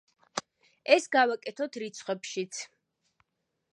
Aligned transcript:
ეს 0.95 1.05
გავაკეთოთ 1.15 1.77
რიცხვებშიც. 1.83 2.63